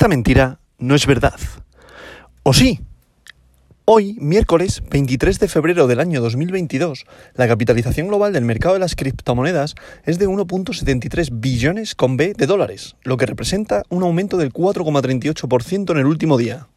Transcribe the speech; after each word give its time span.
Esta 0.00 0.08
mentira 0.08 0.60
no 0.78 0.94
es 0.94 1.06
verdad. 1.06 1.38
¿O 2.42 2.54
sí? 2.54 2.80
Hoy, 3.84 4.16
miércoles 4.18 4.82
23 4.90 5.38
de 5.38 5.46
febrero 5.46 5.86
del 5.88 6.00
año 6.00 6.22
2022, 6.22 7.04
la 7.34 7.46
capitalización 7.46 8.08
global 8.08 8.32
del 8.32 8.46
mercado 8.46 8.72
de 8.72 8.80
las 8.80 8.96
criptomonedas 8.96 9.74
es 10.06 10.18
de 10.18 10.26
1.73 10.26 11.28
billones 11.32 11.94
con 11.94 12.16
B 12.16 12.32
de 12.32 12.46
dólares, 12.46 12.96
lo 13.02 13.18
que 13.18 13.26
representa 13.26 13.82
un 13.90 14.02
aumento 14.02 14.38
del 14.38 14.54
4,38% 14.54 15.90
en 15.90 15.98
el 15.98 16.06
último 16.06 16.38
día. 16.38 16.68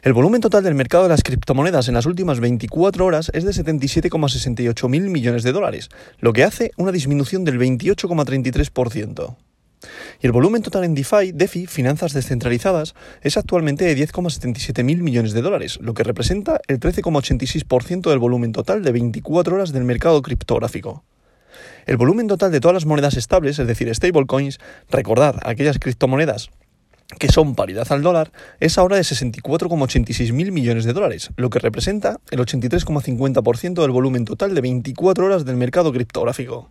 El 0.00 0.14
volumen 0.14 0.40
total 0.40 0.64
del 0.64 0.74
mercado 0.74 1.02
de 1.02 1.10
las 1.10 1.22
criptomonedas 1.22 1.88
en 1.88 1.94
las 1.94 2.06
últimas 2.06 2.40
24 2.40 3.04
horas 3.04 3.30
es 3.34 3.44
de 3.44 3.50
77,68 3.50 4.88
mil 4.88 5.10
millones 5.10 5.42
de 5.42 5.52
dólares, 5.52 5.90
lo 6.18 6.32
que 6.32 6.44
hace 6.44 6.70
una 6.78 6.92
disminución 6.92 7.44
del 7.44 7.58
28,33%. 7.58 9.36
Y 10.20 10.26
el 10.26 10.32
volumen 10.32 10.62
total 10.62 10.84
en 10.84 10.94
DeFi, 10.94 11.32
DeFi, 11.32 11.66
finanzas 11.66 12.12
descentralizadas, 12.12 12.94
es 13.22 13.36
actualmente 13.36 13.84
de 13.84 13.96
10,77 13.96 14.84
mil 14.84 15.02
millones 15.02 15.32
de 15.32 15.42
dólares, 15.42 15.78
lo 15.80 15.94
que 15.94 16.04
representa 16.04 16.60
el 16.68 16.80
13,86% 16.80 18.10
del 18.10 18.18
volumen 18.18 18.52
total 18.52 18.82
de 18.82 18.92
24 18.92 19.54
horas 19.54 19.72
del 19.72 19.84
mercado 19.84 20.22
criptográfico. 20.22 21.04
El 21.86 21.96
volumen 21.96 22.28
total 22.28 22.52
de 22.52 22.60
todas 22.60 22.74
las 22.74 22.86
monedas 22.86 23.16
estables, 23.16 23.58
es 23.58 23.66
decir, 23.66 23.92
stablecoins, 23.94 24.58
recordad, 24.90 25.36
aquellas 25.42 25.78
criptomonedas 25.78 26.50
que 27.18 27.28
son 27.28 27.54
paridad 27.54 27.86
al 27.90 28.02
dólar, 28.02 28.32
es 28.60 28.78
ahora 28.78 28.96
de 28.96 29.02
64,86 29.02 30.32
mil 30.32 30.52
millones 30.52 30.84
de 30.84 30.92
dólares, 30.92 31.30
lo 31.36 31.50
que 31.50 31.58
representa 31.58 32.18
el 32.30 32.40
83,50% 32.40 33.82
del 33.82 33.90
volumen 33.90 34.24
total 34.24 34.54
de 34.54 34.60
24 34.60 35.26
horas 35.26 35.44
del 35.44 35.56
mercado 35.56 35.92
criptográfico. 35.92 36.70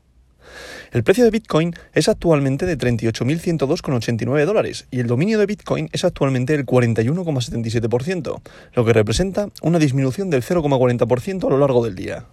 El 0.91 1.03
precio 1.05 1.23
de 1.23 1.31
Bitcoin 1.31 1.73
es 1.93 2.09
actualmente 2.09 2.65
de 2.65 2.77
38.102,89 2.77 4.45
dólares 4.45 4.87
y 4.91 4.99
el 4.99 5.07
dominio 5.07 5.39
de 5.39 5.45
Bitcoin 5.45 5.89
es 5.93 6.03
actualmente 6.03 6.53
el 6.53 6.65
41,77%, 6.65 8.41
lo 8.73 8.85
que 8.85 8.91
representa 8.91 9.47
una 9.61 9.79
disminución 9.79 10.29
del 10.29 10.43
0,40% 10.43 11.47
a 11.47 11.49
lo 11.49 11.57
largo 11.59 11.81
del 11.85 11.95
día. 11.95 12.25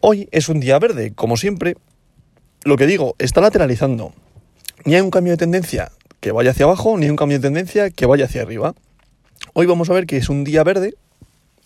Hoy 0.00 0.28
es 0.32 0.50
un 0.50 0.60
día 0.60 0.78
verde, 0.78 1.14
como 1.14 1.38
siempre. 1.38 1.78
Lo 2.64 2.76
que 2.76 2.86
digo, 2.86 3.16
está 3.18 3.40
lateralizando. 3.40 4.12
Ni 4.84 4.96
hay 4.96 5.00
un 5.00 5.10
cambio 5.10 5.32
de 5.32 5.38
tendencia 5.38 5.90
que 6.20 6.30
vaya 6.30 6.50
hacia 6.50 6.66
abajo, 6.66 6.98
ni 6.98 7.06
hay 7.06 7.10
un 7.10 7.16
cambio 7.16 7.38
de 7.38 7.42
tendencia 7.42 7.88
que 7.88 8.04
vaya 8.04 8.26
hacia 8.26 8.42
arriba. 8.42 8.74
Hoy 9.54 9.64
vamos 9.64 9.88
a 9.88 9.94
ver 9.94 10.06
que 10.06 10.18
es 10.18 10.28
un 10.28 10.44
día 10.44 10.62
verde 10.62 10.94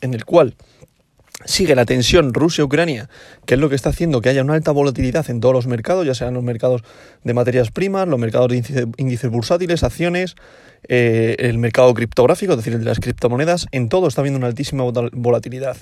en 0.01 0.15
el 0.15 0.25
cual 0.25 0.55
Sigue 1.47 1.75
la 1.75 1.87
tensión 1.87 2.35
Rusia-Ucrania, 2.35 3.09
que 3.47 3.55
es 3.55 3.61
lo 3.61 3.71
que 3.71 3.75
está 3.75 3.89
haciendo 3.89 4.21
que 4.21 4.29
haya 4.29 4.43
una 4.43 4.55
alta 4.55 4.73
volatilidad 4.73 5.31
en 5.31 5.41
todos 5.41 5.55
los 5.55 5.67
mercados, 5.67 6.07
ya 6.07 6.15
sean 6.15 6.35
los 6.35 6.43
mercados 6.43 6.83
de 7.25 7.33
materias 7.33 7.71
primas, 7.71 8.07
los 8.09 8.19
mercados 8.19 8.49
de 8.51 8.89
índices 8.99 9.31
bursátiles, 9.31 9.83
acciones, 9.83 10.37
eh, 10.89 11.37
el 11.39 11.57
mercado 11.59 11.95
criptográfico, 11.95 12.53
es 12.53 12.59
decir, 12.59 12.75
el 12.75 12.81
de 12.81 12.85
las 12.87 13.01
criptomonedas, 13.01 13.69
en 13.73 13.89
todo 13.89 14.07
está 14.07 14.21
habiendo 14.21 14.39
una 14.39 14.49
altísima 14.49 14.85
volatilidad. 14.85 15.77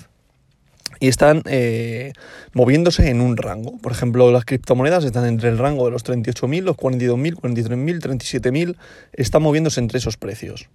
Y 1.01 1.07
están 1.07 1.43
eh, 1.45 2.13
moviéndose 2.53 3.09
en 3.09 3.21
un 3.21 3.37
rango. 3.37 3.77
Por 3.77 3.91
ejemplo, 3.91 4.31
las 4.31 4.43
criptomonedas 4.43 5.03
están 5.03 5.25
entre 5.25 5.49
el 5.49 5.57
rango 5.57 5.85
de 5.85 5.91
los 5.91 6.03
38.000, 6.03 6.61
los 6.61 6.75
42.000, 6.77 7.35
43.000, 7.35 8.01
37.000, 8.01 8.75
están 9.13 9.41
moviéndose 9.41 9.79
entre 9.79 9.99
esos 9.99 10.17
precios. 10.17 10.69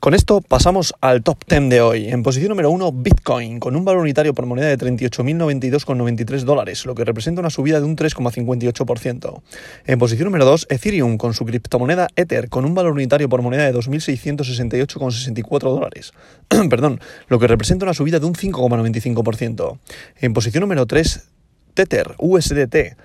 Con 0.00 0.14
esto 0.14 0.40
pasamos 0.40 0.94
al 1.02 1.22
top 1.22 1.44
10 1.46 1.68
de 1.68 1.82
hoy. 1.82 2.08
En 2.08 2.22
posición 2.22 2.48
número 2.48 2.70
1, 2.70 2.90
Bitcoin, 2.90 3.60
con 3.60 3.76
un 3.76 3.84
valor 3.84 4.00
unitario 4.00 4.32
por 4.32 4.46
moneda 4.46 4.68
de 4.68 4.78
38.092,93 4.78 6.40
dólares, 6.44 6.86
lo 6.86 6.94
que 6.94 7.04
representa 7.04 7.42
una 7.42 7.50
subida 7.50 7.80
de 7.80 7.84
un 7.84 7.96
3,58%. 7.96 9.42
En 9.84 9.98
posición 9.98 10.24
número 10.24 10.46
2, 10.46 10.68
Ethereum, 10.70 11.18
con 11.18 11.34
su 11.34 11.44
criptomoneda 11.44 12.08
Ether, 12.16 12.48
con 12.48 12.64
un 12.64 12.74
valor 12.74 12.92
unitario 12.92 13.28
por 13.28 13.42
moneda 13.42 13.66
de 13.66 13.74
2.668,64 13.74 15.60
dólares, 15.60 16.14
perdón, 16.70 16.98
lo 17.28 17.38
que 17.38 17.46
representa 17.46 17.84
una 17.84 17.92
subida 17.92 18.18
de 18.20 18.24
un 18.24 18.32
5,95%. 18.32 19.78
En 20.16 20.32
posición 20.32 20.62
número 20.62 20.86
3, 20.86 21.28
Tether, 21.74 22.14
USDT, 22.16 22.96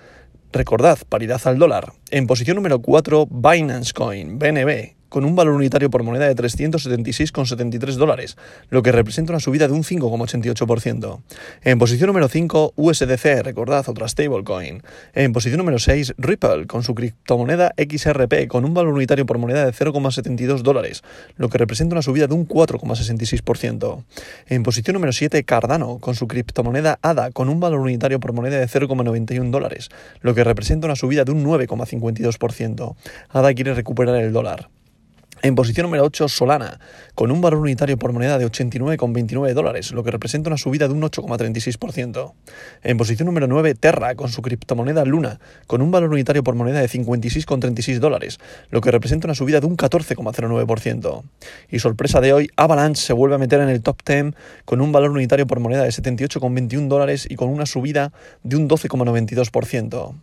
Recordad, 0.53 0.99
paridad 1.09 1.41
al 1.43 1.59
dólar. 1.59 1.91
En 2.11 2.27
posición 2.27 2.55
número 2.55 2.79
4, 2.79 3.27
Binance 3.29 3.91
Coin, 3.91 4.39
BNB, 4.39 4.95
con 5.09 5.25
un 5.25 5.35
valor 5.35 5.53
unitario 5.53 5.89
por 5.89 6.03
moneda 6.03 6.27
de 6.27 6.35
376,73 6.35 7.95
dólares, 7.95 8.37
lo 8.69 8.83
que 8.83 8.91
representa 8.91 9.31
una 9.31 9.39
subida 9.39 9.67
de 9.67 9.73
un 9.73 9.83
5,88%. 9.83 11.21
En 11.63 11.79
posición 11.79 12.07
número 12.07 12.27
5, 12.27 12.73
USDC, 12.75 13.43
recordad, 13.43 13.87
otra 13.87 14.07
stablecoin. 14.07 14.81
En 15.13 15.33
posición 15.33 15.57
número 15.59 15.79
6, 15.79 16.15
Ripple, 16.17 16.67
con 16.67 16.83
su 16.83 16.95
criptomoneda 16.95 17.73
XRP, 17.77 18.47
con 18.47 18.65
un 18.65 18.73
valor 18.73 18.93
unitario 18.93 19.25
por 19.25 19.37
moneda 19.37 19.65
de 19.65 19.73
0,72 19.73 20.61
dólares, 20.61 21.03
lo 21.37 21.49
que 21.49 21.57
representa 21.57 21.95
una 21.95 22.01
subida 22.01 22.27
de 22.27 22.33
un 22.33 22.47
4,66%. 22.47 24.03
En 24.47 24.63
posición 24.63 24.93
número 24.95 25.13
7, 25.13 25.43
Cardano, 25.43 25.99
con 25.99 26.15
su 26.15 26.27
criptomoneda 26.27 26.99
ADA, 27.01 27.31
con 27.31 27.49
un 27.49 27.59
valor 27.59 27.79
unitario 27.79 28.19
por 28.19 28.33
moneda 28.33 28.57
de 28.57 28.67
0,91 28.67 29.49
dólares, 29.49 29.89
lo 30.21 30.35
que 30.35 30.43
representa 30.43 30.87
una 30.87 30.95
subida 30.95 31.23
de 31.23 31.31
un 31.31 31.43
9,52%. 31.43 32.95
ADA 33.29 33.53
quiere 33.53 33.73
recuperar 33.73 34.15
el 34.15 34.33
dólar. 34.33 34.69
En 35.45 35.53
posición 35.53 35.83
número 35.83 36.03
8, 36.05 36.27
Solana, 36.27 36.79
con 37.13 37.29
un 37.29 37.39
valor 37.39 37.59
unitario 37.59 37.99
por 37.99 38.11
moneda 38.11 38.39
de 38.39 38.47
89,29 38.47 39.53
dólares, 39.53 39.91
lo 39.91 40.03
que 40.03 40.09
representa 40.09 40.49
una 40.49 40.57
subida 40.57 40.87
de 40.87 40.95
un 40.95 41.03
8,36%. 41.03 42.33
En 42.81 42.97
posición 42.97 43.27
número 43.27 43.45
9, 43.45 43.75
Terra, 43.75 44.15
con 44.15 44.29
su 44.29 44.41
criptomoneda 44.41 45.05
Luna, 45.05 45.39
con 45.67 45.83
un 45.83 45.91
valor 45.91 46.09
unitario 46.09 46.43
por 46.43 46.55
moneda 46.55 46.79
de 46.79 46.89
56,36 46.89 47.99
dólares, 47.99 48.39
lo 48.71 48.81
que 48.81 48.89
representa 48.89 49.27
una 49.27 49.35
subida 49.35 49.59
de 49.59 49.67
un 49.67 49.77
14,09%. 49.77 51.21
Y 51.69 51.77
sorpresa 51.77 52.21
de 52.21 52.33
hoy, 52.33 52.49
Avalanche 52.55 53.03
se 53.03 53.13
vuelve 53.13 53.35
a 53.35 53.37
meter 53.37 53.61
en 53.61 53.69
el 53.69 53.83
top 53.83 54.01
10 54.03 54.33
con 54.65 54.81
un 54.81 54.91
valor 54.91 55.11
unitario 55.11 55.45
por 55.45 55.59
moneda 55.59 55.83
de 55.83 55.89
78,21 55.89 56.87
dólares 56.87 57.27
y 57.29 57.35
con 57.35 57.49
una 57.49 57.67
subida 57.67 58.13
de 58.41 58.55
un 58.55 58.67
12,92%. 58.67 60.15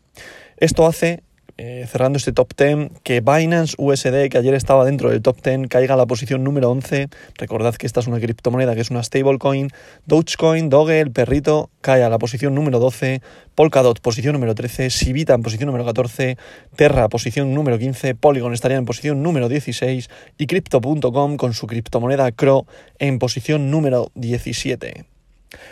Esto 0.56 0.84
hace 0.84 1.22
eh, 1.64 1.86
cerrando 1.86 2.16
este 2.16 2.32
top 2.32 2.54
10, 2.56 2.90
que 3.04 3.20
Binance 3.20 3.76
USD, 3.78 4.28
que 4.30 4.36
ayer 4.36 4.52
estaba 4.54 4.84
dentro 4.84 5.10
del 5.10 5.22
top 5.22 5.40
10, 5.44 5.68
caiga 5.68 5.94
a 5.94 5.96
la 5.96 6.06
posición 6.06 6.42
número 6.42 6.68
11. 6.68 7.06
Recordad 7.38 7.76
que 7.76 7.86
esta 7.86 8.00
es 8.00 8.08
una 8.08 8.18
criptomoneda 8.18 8.74
que 8.74 8.80
es 8.80 8.90
una 8.90 9.00
stablecoin. 9.00 9.68
Dogecoin, 10.04 10.68
Doge, 10.70 10.98
el 10.98 11.12
perrito, 11.12 11.70
cae 11.80 12.02
a 12.02 12.08
la 12.08 12.18
posición 12.18 12.56
número 12.56 12.80
12. 12.80 13.22
Polkadot, 13.54 14.00
posición 14.00 14.32
número 14.32 14.56
13. 14.56 14.90
Sivita 14.90 15.34
en 15.34 15.42
posición 15.42 15.68
número 15.68 15.84
14. 15.84 16.36
Terra, 16.74 17.08
posición 17.08 17.54
número 17.54 17.78
15. 17.78 18.16
Polygon 18.16 18.54
estaría 18.54 18.76
en 18.76 18.84
posición 18.84 19.22
número 19.22 19.48
16. 19.48 20.10
Y 20.38 20.46
Crypto.com 20.48 21.36
con 21.36 21.54
su 21.54 21.68
criptomoneda 21.68 22.32
CRO 22.32 22.66
en 22.98 23.20
posición 23.20 23.70
número 23.70 24.10
17. 24.16 25.04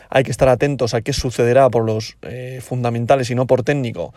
Hay 0.09 0.23
que 0.23 0.31
estar 0.31 0.49
atentos 0.49 0.95
a 0.95 1.01
qué 1.01 1.13
sucederá 1.13 1.69
por 1.69 1.85
los 1.85 2.17
eh, 2.23 2.61
fundamentales 2.63 3.29
y 3.31 3.35
no 3.35 3.49
por 3.49 3.65
técnico 3.65 4.15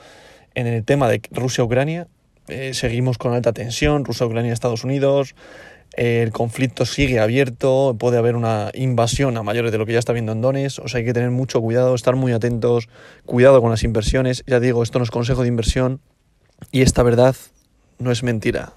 en 0.55 0.67
el 0.67 0.83
tema 0.83 1.07
de 1.09 1.21
Rusia-Ucrania. 1.31 2.07
Eh, 2.47 2.73
seguimos 2.73 3.17
con 3.17 3.33
alta 3.33 3.53
tensión, 3.53 4.05
Rusia-Ucrania-Estados 4.05 4.83
Unidos. 4.83 5.35
el 5.95 6.31
conflicto 6.31 6.85
sigue 6.85 7.19
abierto, 7.19 7.95
puede 7.99 8.17
haber 8.17 8.35
una 8.35 8.71
invasión 8.73 9.37
a 9.37 9.43
mayores 9.43 9.71
de 9.71 9.77
lo 9.77 9.85
que 9.85 9.93
ya 9.93 9.99
está 9.99 10.11
viendo 10.11 10.31
en 10.31 10.41
Dones, 10.41 10.79
o 10.79 10.87
sea, 10.87 10.97
hay 10.97 11.05
que 11.05 11.13
tener 11.13 11.29
mucho 11.29 11.61
cuidado, 11.61 11.93
estar 11.93 12.15
muy 12.15 12.31
atentos, 12.31 12.89
cuidado 13.27 13.61
con 13.61 13.69
las 13.69 13.83
inversiones. 13.83 14.43
Ya 14.47 14.59
digo, 14.59 14.81
esto 14.81 14.97
no 14.97 15.03
es 15.03 15.11
consejo 15.11 15.43
de 15.43 15.49
inversión 15.49 16.01
y 16.71 16.81
esta 16.81 17.03
verdad 17.03 17.35
no 17.99 18.11
es 18.11 18.23
mentira. 18.23 18.73